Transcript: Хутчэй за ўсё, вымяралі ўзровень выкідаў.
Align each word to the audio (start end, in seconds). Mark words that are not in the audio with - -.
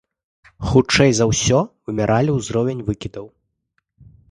Хутчэй 0.69 1.11
за 1.17 1.25
ўсё, 1.33 1.59
вымяралі 1.91 2.31
ўзровень 2.39 2.83
выкідаў. 2.91 3.25